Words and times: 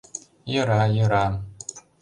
Йӧра, 0.53 0.83
йӧра... 0.95 1.25